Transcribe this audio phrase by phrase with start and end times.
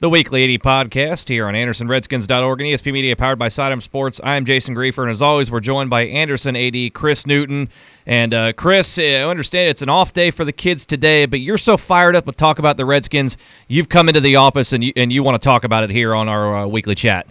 [0.00, 4.18] The Weekly AD podcast here on AndersonRedskins.org and ESP Media powered by Sidearm Sports.
[4.24, 7.68] I'm Jason Grefer, and as always, we're joined by Anderson AD Chris Newton.
[8.06, 11.58] And uh, Chris, I understand it's an off day for the kids today, but you're
[11.58, 13.36] so fired up with talk about the Redskins,
[13.68, 16.14] you've come into the office and you, and you want to talk about it here
[16.14, 17.26] on our uh, weekly chat.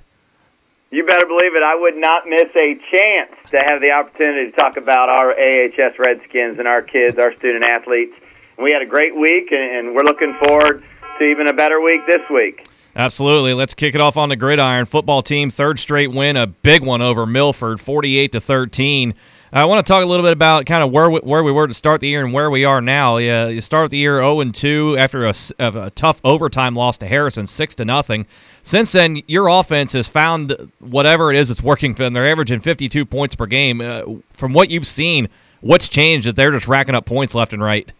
[0.92, 1.64] You better believe it.
[1.66, 5.98] I would not miss a chance to have the opportunity to talk about our AHS
[5.98, 8.14] Redskins and our kids, our student athletes.
[8.60, 10.84] We had a great week, and we're looking forward–
[11.20, 12.68] to even a better week this week.
[12.96, 13.54] Absolutely.
[13.54, 14.86] Let's kick it off on the gridiron.
[14.86, 19.14] Football team, third straight win, a big one over Milford, 48 to 13.
[19.52, 21.68] I want to talk a little bit about kind of where we, where we were
[21.68, 23.18] to start the year and where we are now.
[23.18, 27.08] Yeah, you start the year 0 and 2 after a, a tough overtime loss to
[27.08, 28.28] Harrison, six to nothing.
[28.62, 32.14] Since then, your offense has found whatever it is that's working for them.
[32.14, 33.82] They're averaging 52 points per game.
[33.82, 35.30] Uh, from what you've seen,
[35.62, 37.92] what's changed that they're just racking up points left and right?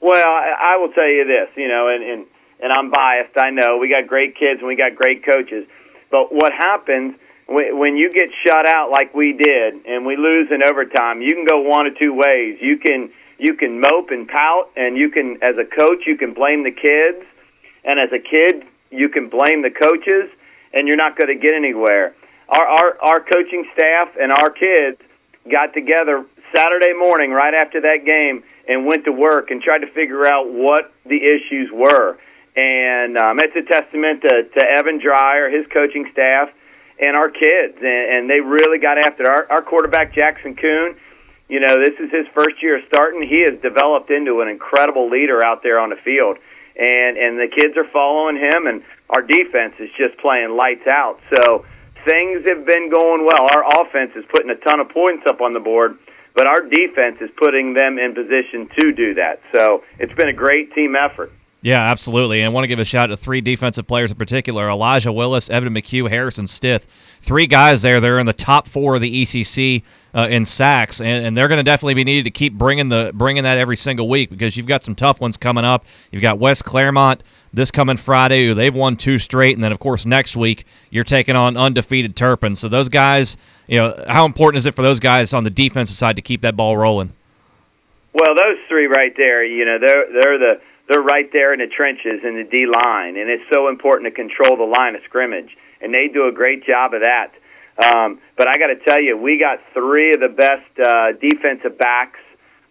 [0.00, 2.26] Well, I, I will tell you this, you know, and, and
[2.58, 3.36] and I'm biased.
[3.36, 5.66] I know we got great kids and we got great coaches,
[6.10, 7.16] but what happens
[7.46, 11.20] when, when you get shut out like we did and we lose in overtime?
[11.20, 12.58] You can go one of two ways.
[12.60, 16.32] You can you can mope and pout, and you can, as a coach, you can
[16.32, 17.22] blame the kids,
[17.84, 20.30] and as a kid, you can blame the coaches,
[20.72, 22.14] and you're not going to get anywhere.
[22.48, 25.00] Our our our coaching staff and our kids
[25.50, 29.90] got together Saturday morning right after that game and went to work and tried to
[29.92, 32.18] figure out what the issues were.
[32.56, 36.48] And um, it's a testament to, to Evan Dreyer, his coaching staff,
[36.98, 37.76] and our kids.
[37.76, 39.28] And, and they really got after it.
[39.28, 40.96] Our, our quarterback, Jackson Coon,
[41.48, 43.22] you know, this is his first year starting.
[43.22, 46.38] He has developed into an incredible leader out there on the field.
[46.76, 51.20] And, and the kids are following him, and our defense is just playing lights out.
[51.32, 51.64] So
[52.04, 53.48] things have been going well.
[53.48, 55.96] Our offense is putting a ton of points up on the board
[56.36, 59.40] but our defense is putting them in position to do that.
[59.52, 61.32] So it's been a great team effort.
[61.66, 62.42] Yeah, absolutely.
[62.42, 65.12] And I want to give a shout out to three defensive players in particular Elijah
[65.12, 66.84] Willis, Evan McHugh, Harrison Stith.
[67.20, 67.98] Three guys there.
[67.98, 69.82] They're in the top four of the ECC
[70.14, 73.10] uh, in sacks, and, and they're going to definitely be needed to keep bringing the
[73.12, 75.84] bringing that every single week because you've got some tough ones coming up.
[76.12, 80.06] You've got West Clermont this coming Friday, they've won two straight, and then of course
[80.06, 82.54] next week you're taking on undefeated Turpin.
[82.54, 85.96] So those guys, you know, how important is it for those guys on the defensive
[85.96, 87.12] side to keep that ball rolling?
[88.12, 91.66] Well, those three right there, you know, they're they're the they're right there in the
[91.66, 95.56] trenches in the D line, and it's so important to control the line of scrimmage,
[95.80, 97.32] and they do a great job of that.
[97.82, 101.76] Um, but I got to tell you, we got three of the best uh, defensive
[101.76, 102.20] backs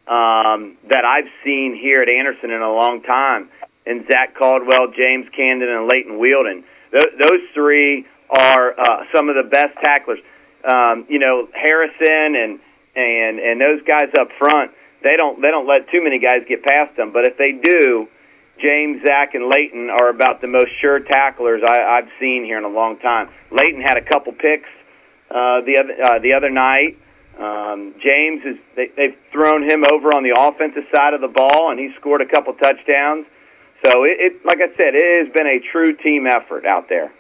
[0.08, 3.50] um, that I've seen here at Anderson in a long time,
[3.86, 6.64] and Zach Caldwell, James Camden, and Leighton Wielden.
[6.92, 10.20] Th- those three are uh, some of the best tacklers.
[10.64, 12.60] Um, you know, Harrison and
[12.96, 14.72] and and those guys up front
[15.06, 17.14] they don't they don't let too many guys get past them.
[17.14, 18.08] But if they do,
[18.60, 22.66] James, Zach, and Leighton are about the most sure tacklers I, I've seen here in
[22.66, 23.30] a long time.
[23.52, 24.70] Leighton had a couple picks
[25.30, 26.98] uh, the other uh, the other night.
[27.38, 31.70] Um, James is they, they've thrown him over on the offensive side of the ball,
[31.70, 33.28] and he scored a couple touchdowns.
[33.86, 37.12] So it, it like I said, it has been a true team effort out there.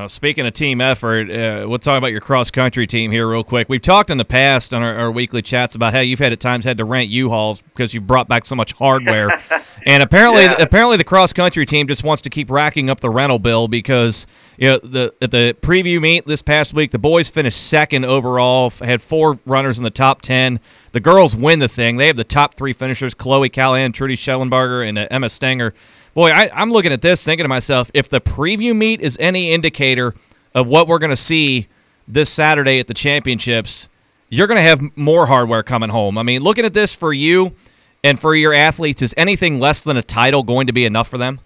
[0.00, 3.44] Uh, speaking of team effort, uh, we'll talk about your cross country team here real
[3.44, 3.68] quick.
[3.68, 6.40] We've talked in the past on our, our, weekly chats about how you've had at
[6.40, 9.28] times had to rent U-Hauls because you brought back so much hardware,
[9.86, 10.54] and apparently, yeah.
[10.58, 14.26] apparently the cross country team just wants to keep racking up the rental bill because
[14.56, 18.70] you know the at the preview meet this past week, the boys finished second overall,
[18.70, 20.60] had four runners in the top ten.
[20.92, 24.88] The girls win the thing; they have the top three finishers: Chloe Callahan, Trudy Schellenberger,
[24.88, 25.74] and uh, Emma Stenger
[26.14, 29.52] boy, I, I'm looking at this thinking to myself, if the preview meet is any
[29.52, 30.14] indicator
[30.54, 31.68] of what we're going to see
[32.06, 33.88] this Saturday at the championships,
[34.28, 36.18] you're going to have more hardware coming home.
[36.18, 37.54] I mean, looking at this for you
[38.02, 41.18] and for your athletes, is anything less than a title going to be enough for
[41.18, 41.40] them?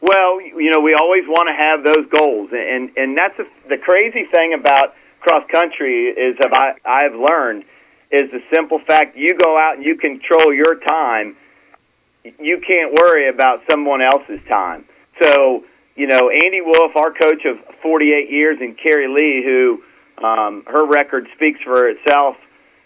[0.00, 3.78] Well, you know, we always want to have those goals, and and that's a, the
[3.78, 7.64] crazy thing about cross country is I I've learned
[8.10, 11.36] is the simple fact you go out and you control your time
[12.24, 14.84] you can't worry about someone else's time.
[15.22, 15.64] So,
[15.96, 19.82] you know, Andy Wolf, our coach of 48 years, and Carrie Lee, who
[20.24, 22.36] um, her record speaks for itself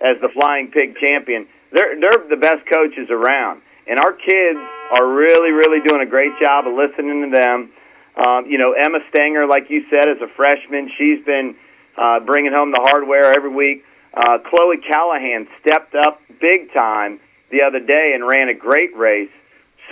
[0.01, 3.63] as the Flying Pig champion, they're, they're the best coaches around.
[3.87, 4.59] And our kids
[4.93, 7.71] are really, really doing a great job of listening to them.
[8.17, 11.57] Um, you know, Emma Stanger, like you said, as a freshman, she's been
[11.97, 13.85] uh, bringing home the hardware every week.
[14.15, 17.21] Uh, Chloe Callahan stepped up big time
[17.53, 19.31] the other day and ran a great race.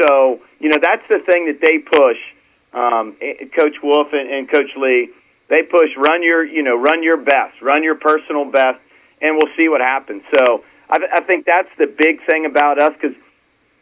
[0.01, 2.19] So, you know, that's the thing that they push,
[2.73, 5.11] um, eh, Coach Wolf and, and Coach Lee.
[5.49, 8.81] They push run your, you know, run your best, run your personal best,
[9.21, 10.23] and we'll see what happens.
[10.39, 13.17] So, I, th- I think that's the big thing about us because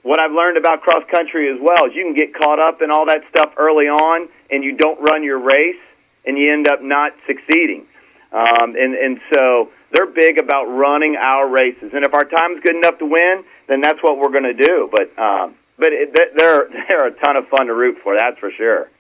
[0.03, 2.91] what I've learned about cross country as well is you can get caught up in
[2.91, 5.81] all that stuff early on, and you don't run your race,
[6.27, 7.87] and you end up not succeeding.
[8.33, 12.77] Um, and and so they're big about running our races, and if our time's good
[12.77, 14.91] enough to win, then that's what we're going to do.
[14.91, 18.17] But um, but it, they're they're a ton of fun to root for.
[18.17, 18.91] That's for sure.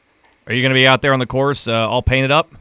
[0.47, 2.55] Are you going to be out there on the course, uh, all painted up?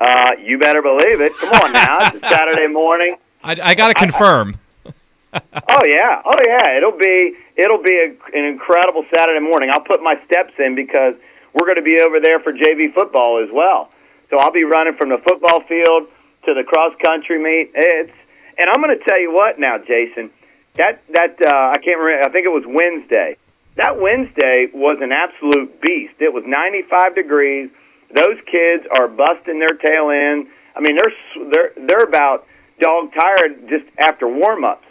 [0.00, 1.32] Uh, you better believe it.
[1.36, 3.16] Come on now, it's Saturday morning.
[3.42, 4.56] I, I got to confirm.
[5.32, 6.76] oh yeah, oh yeah.
[6.76, 9.70] It'll be it'll be a, an incredible Saturday morning.
[9.72, 11.14] I'll put my steps in because
[11.52, 13.90] we're going to be over there for JV football as well.
[14.30, 16.08] So I'll be running from the football field
[16.46, 17.72] to the cross country meet.
[17.74, 18.12] It's
[18.58, 20.30] and I'm going to tell you what now, Jason.
[20.78, 22.24] That that uh, I can't remember.
[22.24, 23.36] I think it was Wednesday.
[23.76, 26.14] That Wednesday was an absolute beast.
[26.18, 27.70] It was 95 degrees.
[28.14, 30.46] Those kids are busting their tail end.
[30.74, 32.46] I mean, they're they're they're about
[32.80, 34.86] dog tired just after warm ups.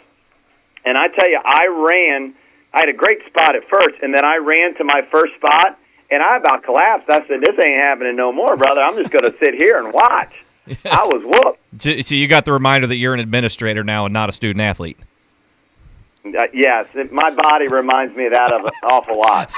[0.84, 2.34] And I tell you, I ran.
[2.72, 5.78] I had a great spot at first, and then I ran to my first spot,
[6.10, 7.08] and I about collapsed.
[7.08, 8.82] I said, "This ain't happening no more, brother.
[8.82, 10.32] I'm just going to sit here and watch."
[10.68, 10.78] Yes.
[10.84, 12.04] I was whooped.
[12.04, 14.98] So you got the reminder that you're an administrator now and not a student athlete.
[16.36, 19.52] Uh, yes, it, my body reminds me of that of an awful lot.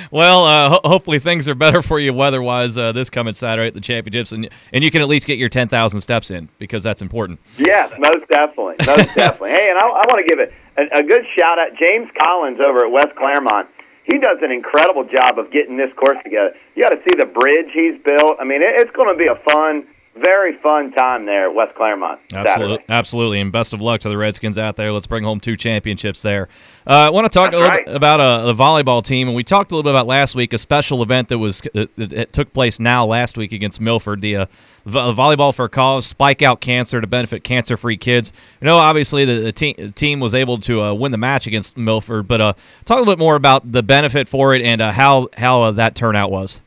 [0.10, 3.74] well, uh, ho- hopefully things are better for you weather-wise uh, this coming Saturday at
[3.74, 6.82] the championships, and and you can at least get your ten thousand steps in because
[6.82, 7.40] that's important.
[7.56, 9.50] Yes, most definitely, most definitely.
[9.50, 12.58] Hey, and I, I want to give it a, a good shout out, James Collins
[12.64, 13.68] over at West Clermont.
[14.04, 16.54] He does an incredible job of getting this course together.
[16.74, 18.38] You got to see the bridge he's built.
[18.40, 19.86] I mean, it, it's going to be a fun
[20.18, 22.20] very fun time there at West Clermont.
[22.34, 24.92] Absolutely, absolutely, and best of luck to the Redskins out there.
[24.92, 26.48] Let's bring home two championships there.
[26.86, 27.86] Uh, I want to talk That's a little right.
[27.86, 30.52] bit about uh, the volleyball team, and we talked a little bit about last week
[30.52, 34.20] a special event that was uh, that took place now last week against Milford.
[34.20, 34.46] The, uh,
[34.86, 38.32] volleyball for cause, spike out cancer to benefit cancer-free kids.
[38.60, 41.76] You know, obviously the, the team team was able to uh, win the match against
[41.76, 42.52] Milford, but uh,
[42.84, 46.30] talk a little bit more about the benefit for it and how how that turnout
[46.30, 46.62] was.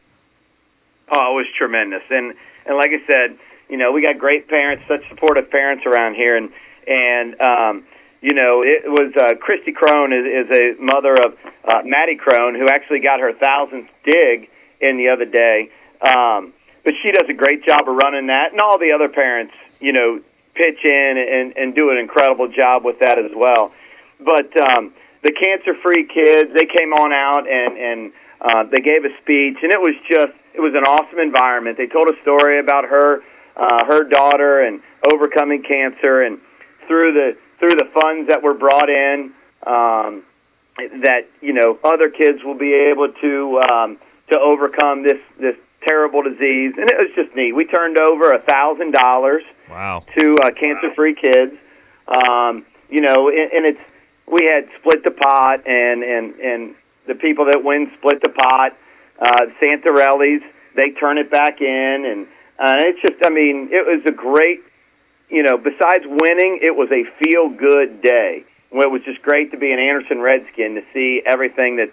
[1.12, 2.33] Oh, it was tremendous, and
[2.65, 3.37] and like I said,
[3.69, 6.49] you know, we got great parents, such supportive parents around here, and
[6.87, 7.83] and um,
[8.21, 12.55] you know, it was uh, Christy Crone is, is a mother of uh, Maddie Crone,
[12.55, 14.49] who actually got her thousandth dig
[14.79, 15.71] in the other day.
[16.01, 16.53] Um,
[16.83, 19.93] but she does a great job of running that, and all the other parents, you
[19.93, 20.19] know,
[20.53, 23.73] pitch in and, and do an incredible job with that as well.
[24.19, 24.93] But um,
[25.23, 29.71] the cancer-free kids, they came on out and and uh, they gave a speech, and
[29.71, 31.77] it was just it was an awesome environment.
[31.77, 33.21] They told a story about her
[33.55, 36.39] uh, her daughter and overcoming cancer, and
[36.88, 39.31] through the through the funds that were brought in,
[39.65, 40.23] um,
[40.77, 43.97] that you know other kids will be able to um,
[44.31, 45.55] to overcome this this
[45.87, 47.53] terrible disease, and it was just neat.
[47.53, 51.53] We turned over a thousand dollars wow to uh, cancer free kids.
[52.07, 53.81] Um, you know, and, and it's
[54.25, 56.75] we had split the pot, and and and
[57.07, 58.77] the people that win split the pot.
[59.19, 60.44] Uh, Santarelli's
[60.75, 62.27] they turn it back in, and
[62.57, 64.59] uh, it's just, I mean, it was a great,
[65.30, 68.45] you know, besides winning, it was a feel good day.
[68.71, 71.92] It was just great to be an Anderson Redskin to see everything that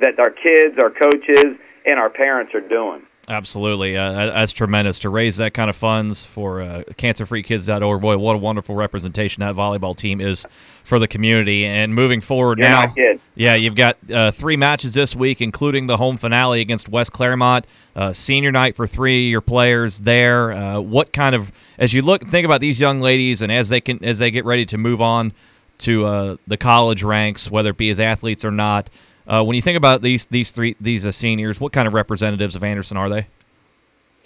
[0.00, 3.02] that our kids, our coaches, and our parents are doing.
[3.28, 8.00] Absolutely, uh, that's tremendous to raise that kind of funds for uh, cancerfreekids.org.
[8.00, 11.66] Boy, what a wonderful representation that volleyball team is for the community.
[11.66, 12.94] And moving forward You're now,
[13.34, 17.66] yeah, you've got uh, three matches this week, including the home finale against West Clermont.
[17.94, 20.52] Uh, senior night for three of your players there.
[20.52, 23.82] Uh, what kind of, as you look, think about these young ladies, and as they
[23.82, 25.34] can, as they get ready to move on
[25.78, 28.88] to uh, the college ranks, whether it be as athletes or not.
[29.28, 32.56] Uh, when you think about these these three these uh, seniors, what kind of representatives
[32.56, 33.26] of Anderson are they?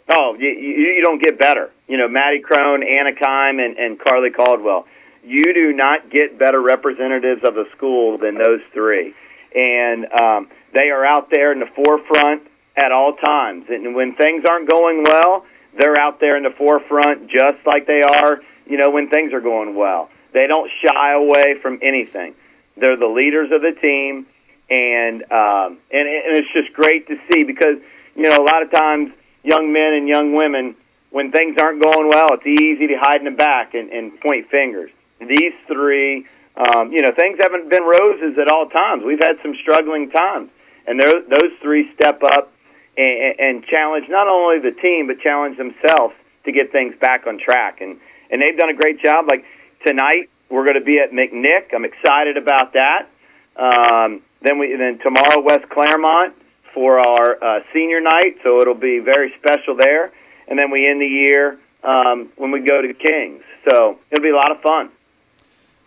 [0.09, 1.71] Oh, you, you don't get better.
[1.89, 4.87] You know, Maddie Crone, Anna Kime, and, and Carly Caldwell.
[5.25, 9.15] You do not get better representatives of the school than those three,
[9.55, 13.67] and um, they are out there in the forefront at all times.
[13.69, 18.03] And when things aren't going well, they're out there in the forefront, just like they
[18.03, 18.41] are.
[18.67, 22.35] You know, when things are going well, they don't shy away from anything.
[22.77, 24.27] They're the leaders of the team
[24.71, 27.77] and um, and and it's just great to see because
[28.15, 30.75] you know a lot of times young men and young women
[31.11, 34.49] when things aren't going well, it's easy to hide in the back and, and point
[34.51, 34.91] fingers.
[35.21, 36.27] These three,
[36.57, 39.05] um, you know, things haven't been roses at all times.
[39.05, 40.51] We've had some struggling times,
[40.87, 42.51] and those three step up
[42.97, 46.15] and, and challenge not only the team but challenge themselves
[46.45, 47.81] to get things back on track.
[47.81, 47.99] And
[48.31, 49.27] and they've done a great job.
[49.29, 49.45] Like
[49.87, 51.75] tonight, we're going to be at McNick.
[51.75, 53.09] I'm excited about that.
[53.57, 56.35] Um, then we then tomorrow West Clermont
[56.75, 60.13] for our uh, senior night, so it'll be very special there.
[60.49, 64.31] And then we end the year um, when we go to Kings, so it'll be
[64.31, 64.91] a lot of fun.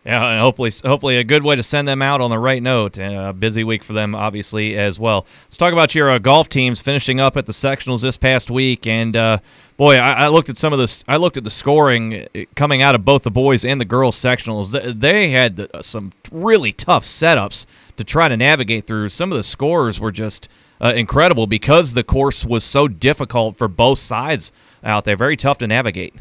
[0.06, 3.00] Yeah, and hopefully, hopefully, a good way to send them out on the right note.
[3.00, 5.26] And a busy week for them, obviously, as well.
[5.46, 8.86] Let's talk about your uh, golf teams finishing up at the sectionals this past week.
[8.86, 9.40] And uh,
[9.78, 11.04] boy, I, I, looked at some of this.
[11.08, 14.16] I looked at the scoring uh, coming out of both the boys and the girls
[14.16, 14.72] sectionals.
[15.00, 17.66] They had uh, some really tough setups
[17.98, 19.10] to try to navigate through.
[19.10, 23.68] Some of the scores were just uh, incredible because the course was so difficult for
[23.68, 25.16] both sides out there.
[25.16, 26.14] Very tough to navigate.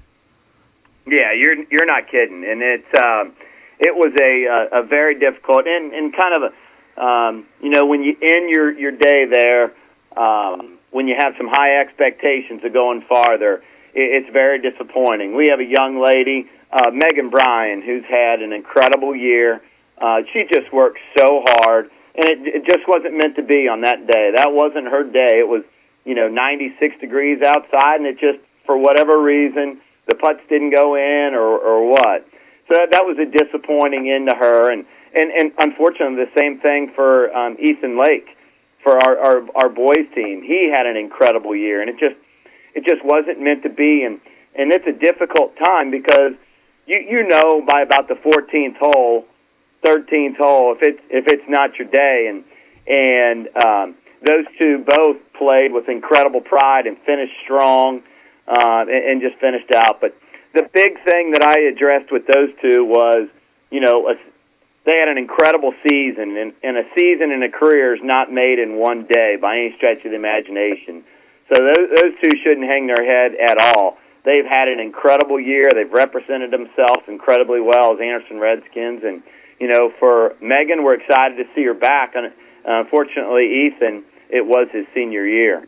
[1.07, 2.95] Yeah, you're you're not kidding, and it's.
[2.95, 3.25] Uh,
[3.79, 7.87] it was a a, a very difficult and and kind of a um, you know
[7.87, 9.73] when you end your your day there
[10.17, 13.63] um, when you have some high expectations of going farther
[13.95, 15.35] it, it's very disappointing.
[15.35, 19.63] We have a young lady uh, Megan Bryan who's had an incredible year.
[20.01, 23.83] Uh, she just worked so hard and it, it just wasn't meant to be on
[23.83, 24.33] that day.
[24.35, 25.39] That wasn't her day.
[25.39, 25.63] It was
[26.05, 30.95] you know 96 degrees outside and it just for whatever reason the putts didn't go
[30.97, 32.27] in or or what
[32.69, 36.61] so that, that was a disappointing end to her, and and and unfortunately, the same
[36.61, 38.27] thing for um, Ethan Lake,
[38.83, 40.43] for our, our our boys team.
[40.43, 42.17] He had an incredible year, and it just
[42.75, 44.21] it just wasn't meant to be, and
[44.55, 46.33] and it's a difficult time because
[46.87, 49.27] you you know by about the 14th hole,
[49.85, 52.45] 13th hole if it's if it's not your day, and
[52.87, 53.95] and um,
[54.25, 58.03] those two both played with incredible pride and finished strong,
[58.49, 60.17] uh, and, and just finished out, but
[60.55, 63.29] the big thing that I addressed with those two was,
[63.71, 64.15] you know, a,
[64.87, 68.59] they had an incredible season, and, and a season and a career is not made
[68.59, 71.03] in one day by any stretch of the imagination.
[71.51, 73.99] So those, those two shouldn't hang their head at all.
[74.25, 75.69] They've had an incredible year.
[75.75, 79.23] They've represented themselves incredibly well as Anderson Redskins, and
[79.61, 82.15] you know, for Megan, we're excited to see her back.
[82.15, 82.31] And uh,
[82.65, 85.67] unfortunately, Ethan, it was his senior year.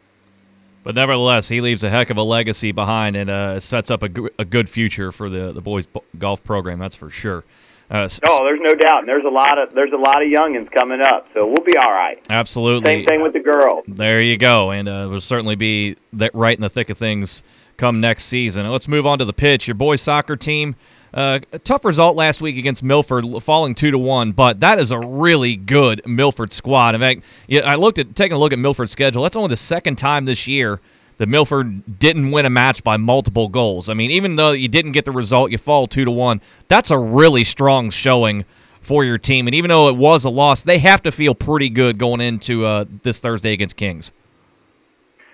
[0.87, 4.09] But nevertheless, he leaves a heck of a legacy behind and uh, sets up a,
[4.09, 6.79] g- a good future for the the boys golf program.
[6.79, 7.43] That's for sure.
[7.91, 9.01] Uh, oh, there's no doubt.
[9.01, 11.77] And there's a lot of there's a lot of youngins coming up, so we'll be
[11.77, 12.25] all right.
[12.31, 12.85] Absolutely.
[12.89, 13.83] Same thing with the girls.
[13.89, 17.43] There you go, and uh, will certainly be that right in the thick of things
[17.79, 18.71] come next season.
[18.71, 19.67] Let's move on to the pitch.
[19.67, 20.77] Your boys soccer team
[21.17, 24.91] uh, a tough result last week against Milford, falling two to one, but that is
[24.91, 26.95] a really good Milford squad.
[26.95, 27.25] In fact,
[27.65, 29.23] I looked at taking a look at Milford's schedule.
[29.23, 30.79] That's only the second time this year
[31.17, 33.89] that Milford didn't win a match by multiple goals.
[33.89, 36.43] I mean, even though you didn't get the result, you fall two to one.
[36.69, 38.45] That's a really strong showing
[38.83, 39.49] for your team.
[39.49, 42.67] And even though it was a loss, they have to feel pretty good going into
[42.67, 44.13] uh, this Thursday against Kings.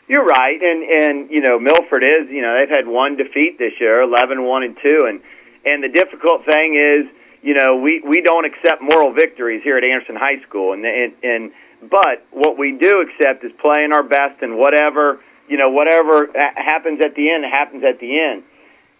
[0.06, 3.72] You're right, and and you know Milford is you know they've had one defeat this
[3.80, 5.22] year, eleven one and two, and
[5.64, 7.07] and the difficult thing is,
[7.42, 11.12] you know, we we don't accept moral victories here at Anderson High School, and and,
[11.23, 11.52] and
[11.83, 17.00] but what we do accept is playing our best, and whatever you know, whatever happens
[17.04, 18.42] at the end happens at the end.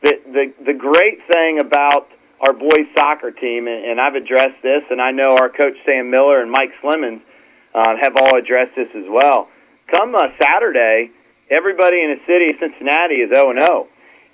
[0.02, 2.09] The the the great thing about
[2.40, 6.11] our boys soccer team, and, and I've addressed this, and I know our coach Sam
[6.11, 7.23] Miller and Mike Slimmons
[7.75, 9.49] uh, have all addressed this as well.
[9.90, 11.11] Come uh, Saturday,
[11.50, 13.88] everybody in the city of Cincinnati is 0 0,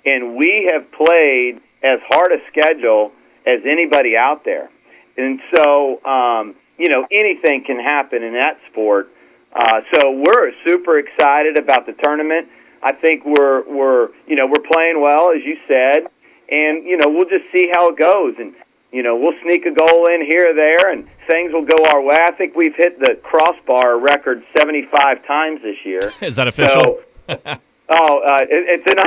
[0.05, 3.11] and we have played as hard a schedule
[3.45, 4.69] as anybody out there.
[5.17, 9.09] And so, um, you know, anything can happen in that sport.
[9.53, 12.47] Uh, so we're super excited about the tournament.
[12.81, 16.07] I think we're we're you know we're playing well as you said,
[16.49, 18.53] and you know we'll just see how it goes, and
[18.93, 22.01] you know we'll sneak a goal in here or there, and things will go our
[22.01, 22.15] way.
[22.15, 26.01] I think we've hit the crossbar record seventy five times this year.
[26.21, 26.99] Is that official?
[27.27, 27.35] So,
[27.91, 28.99] Oh, uh, it, it's an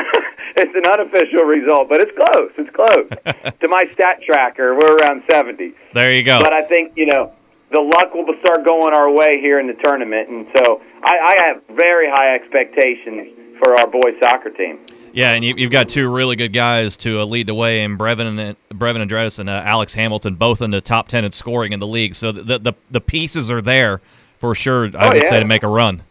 [0.57, 2.51] it's an unofficial result, but it's close.
[2.59, 3.55] It's close.
[3.61, 5.75] to my stat tracker, we're around seventy.
[5.93, 6.41] There you go.
[6.41, 7.33] But I think you know
[7.71, 11.47] the luck will start going our way here in the tournament, and so I, I
[11.47, 14.79] have very high expectations for our boys soccer team.
[15.13, 17.99] Yeah, and you, have got two really good guys to uh, lead the way, and
[17.99, 21.73] Brevin and Brevin Andreas and uh, Alex Hamilton, both in the top ten in scoring
[21.73, 22.15] in the league.
[22.15, 24.01] So the the, the pieces are there
[24.39, 24.87] for sure.
[24.97, 25.29] I oh, would yeah.
[25.29, 26.03] say to make a run.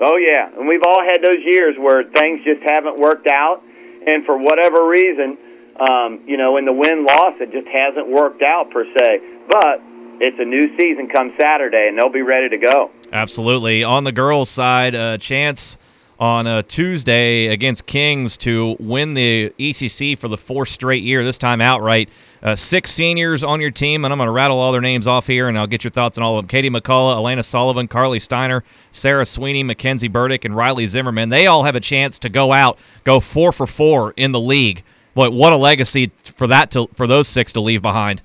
[0.00, 3.62] Oh yeah, and we've all had those years where things just haven't worked out,
[4.06, 5.36] and for whatever reason,
[5.78, 9.20] um, you know, in the win loss, it just hasn't worked out per se.
[9.48, 9.82] But
[10.20, 12.90] it's a new season come Saturday, and they'll be ready to go.
[13.12, 13.82] Absolutely.
[13.82, 15.78] On the girls' side, uh, chance
[16.18, 21.38] on a Tuesday against Kings to win the ECC for the fourth straight year, this
[21.38, 22.08] time outright.
[22.42, 25.26] Uh, six seniors on your team, and I'm going to rattle all their names off
[25.26, 26.48] here, and I'll get your thoughts on all of them.
[26.48, 31.28] Katie McCullough, Elena Sullivan, Carly Steiner, Sarah Sweeney, Mackenzie Burdick, and Riley Zimmerman.
[31.28, 34.82] They all have a chance to go out, go four for four in the league.
[35.14, 38.22] Boy, what a legacy for that to for those six to leave behind.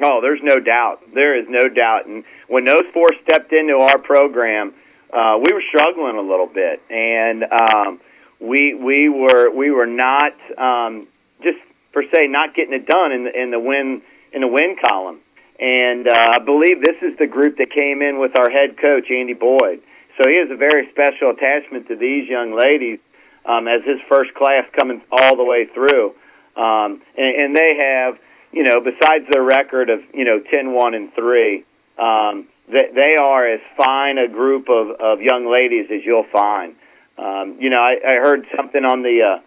[0.00, 1.00] Oh, there's no doubt.
[1.14, 2.06] There is no doubt.
[2.06, 4.74] And when those four stepped into our program,
[5.12, 8.00] uh, we were struggling a little bit, and um,
[8.40, 11.06] we we were we were not um,
[11.42, 11.58] just
[11.92, 14.02] per se not getting it done in the in the win
[14.32, 15.20] in the win column.
[15.60, 19.10] And uh, I believe this is the group that came in with our head coach
[19.10, 19.82] Andy Boyd.
[20.16, 22.98] So he has a very special attachment to these young ladies
[23.44, 26.14] um, as his first class coming all the way through.
[26.56, 28.18] Um, and, and they have,
[28.50, 31.64] you know, besides their record of you know ten one and three,
[31.98, 36.74] um, they, they are as fine a group of, of young ladies as you'll find.
[37.18, 39.40] Um, you know, I, I heard something on the uh,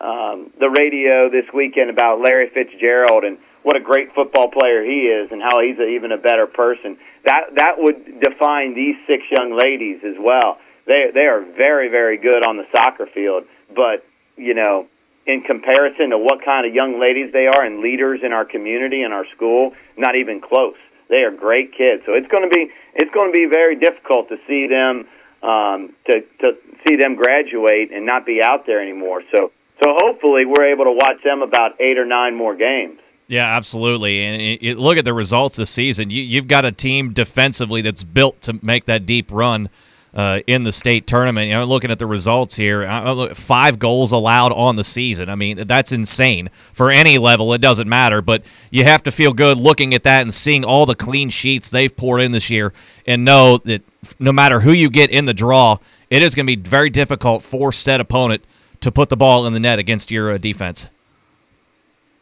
[0.00, 5.10] um, the radio this weekend about Larry Fitzgerald and what a great football player he
[5.10, 6.96] is, and how he's a, even a better person.
[7.24, 10.58] That that would define these six young ladies as well.
[10.86, 13.44] They they are very very good on the soccer field,
[13.74, 14.06] but
[14.36, 14.86] you know,
[15.26, 19.02] in comparison to what kind of young ladies they are and leaders in our community
[19.02, 20.76] and our school, not even close.
[21.08, 24.28] They are great kids, so it's going to be it's going to be very difficult
[24.28, 25.06] to see them
[25.42, 29.22] um, to to see them graduate and not be out there anymore.
[29.34, 33.00] So so hopefully we're able to watch them about eight or nine more games.
[33.28, 34.22] Yeah, absolutely.
[34.22, 36.08] And look at the results this season.
[36.08, 39.68] You, you've got a team defensively that's built to make that deep run.
[40.14, 41.48] Uh, in the state tournament.
[41.48, 45.28] You know, looking at the results here, uh, five goals allowed on the season.
[45.28, 47.52] I mean, that's insane for any level.
[47.52, 50.86] It doesn't matter, but you have to feel good looking at that and seeing all
[50.86, 52.72] the clean sheets they've poured in this year,
[53.06, 53.82] and know that
[54.18, 55.76] no matter who you get in the draw,
[56.08, 58.42] it is going to be very difficult for said opponent
[58.80, 60.88] to put the ball in the net against your uh, defense.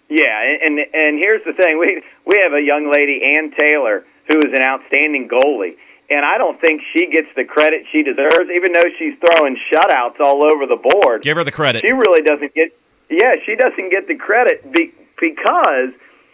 [0.08, 4.38] Yeah, and and here's the thing: we we have a young lady, Ann Taylor, who
[4.38, 5.76] is an outstanding goalie,
[6.10, 10.20] and I don't think she gets the credit she deserves, even though she's throwing shutouts
[10.20, 11.22] all over the board.
[11.22, 11.82] Give her the credit.
[11.82, 12.78] She really doesn't get.
[13.08, 15.90] Yeah, she doesn't get the credit be, because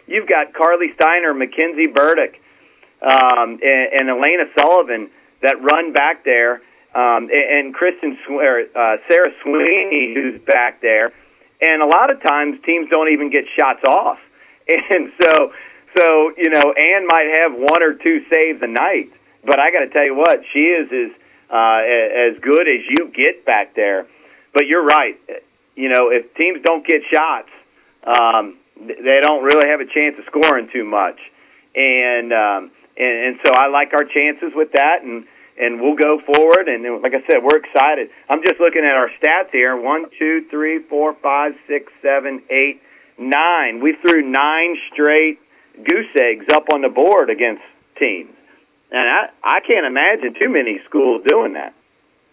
[0.07, 2.41] you've got Carly Steiner, Mackenzie Burdick,
[3.01, 5.09] um, and, and Elena Sullivan
[5.41, 6.61] that run back there,
[6.95, 11.13] um, and, and Kristen uh, Sarah Sweeney who's back there
[11.63, 14.19] and a lot of times teams don't even get shots off.
[14.65, 15.51] And so,
[15.97, 19.11] so you know, Ann might have one or two saves a night,
[19.45, 21.11] but I got to tell you what, she is as
[21.49, 21.81] uh,
[22.33, 24.07] as good as you get back there.
[24.53, 25.19] But you're right.
[25.75, 27.49] You know, if teams don't get shots,
[28.03, 31.19] um, they don't really have a chance of scoring too much.
[31.75, 35.03] And um, and, and so I like our chances with that.
[35.03, 35.25] And
[35.57, 36.67] and we'll go forward.
[36.67, 38.09] And like I said, we're excited.
[38.29, 42.81] I'm just looking at our stats here: one, two, three, four, five, six, seven, eight,
[43.17, 43.81] nine.
[43.81, 45.39] We threw nine straight
[45.75, 47.63] goose eggs up on the board against
[47.99, 48.31] teams,
[48.93, 51.73] and I I can't imagine too many schools doing that.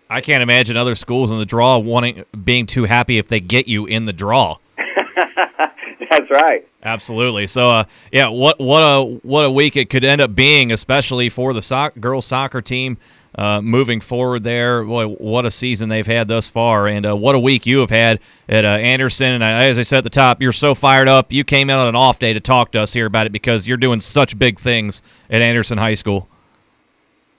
[0.09, 3.69] I can't imagine other schools in the draw wanting being too happy if they get
[3.69, 4.59] you in the draw.
[4.77, 6.67] That's right.
[6.83, 7.47] Absolutely.
[7.47, 11.29] So, uh, yeah, what what a what a week it could end up being, especially
[11.29, 12.99] for the so- girls soccer team
[13.37, 14.43] uh, moving forward.
[14.43, 17.79] There, boy, what a season they've had thus far, and uh, what a week you
[17.79, 18.19] have had
[18.49, 19.35] at uh, Anderson.
[19.35, 21.33] And as I said at the top, you're so fired up.
[21.33, 23.69] You came in on an off day to talk to us here about it because
[23.69, 26.29] you're doing such big things at Anderson High School.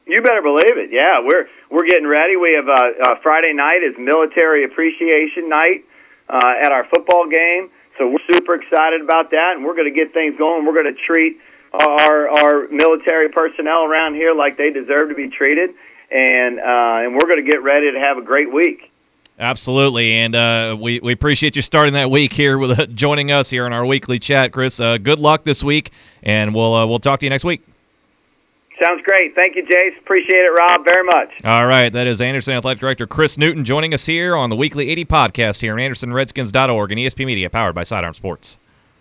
[0.06, 0.90] You better believe it.
[0.92, 2.36] Yeah, we're we're getting ready.
[2.36, 5.86] We have uh, Friday night is military appreciation night
[6.28, 7.70] uh, at our football game.
[7.98, 10.66] So we're super excited about that, and we're going to get things going.
[10.66, 11.40] We're going to treat
[11.74, 15.72] our our military personnel around here like they deserve to be treated,
[16.10, 18.92] and uh, and we're going to get ready to have a great week.
[19.40, 23.50] Absolutely, and uh, we we appreciate you starting that week here with uh, joining us
[23.50, 24.80] here in our weekly chat, Chris.
[24.80, 25.92] Uh, good luck this week,
[26.24, 27.64] and we'll uh, we'll talk to you next week.
[28.82, 29.36] Sounds great.
[29.36, 29.98] Thank you, Jace.
[30.00, 31.30] Appreciate it, Rob, very much.
[31.46, 31.92] All right.
[31.92, 35.62] That is Anderson Athletic Director Chris Newton joining us here on the Weekly AD podcast
[35.62, 38.58] here on AndersonRedskins.org and ESP Media, powered by Sidearm Sports.